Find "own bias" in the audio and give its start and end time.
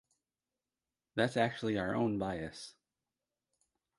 1.93-2.73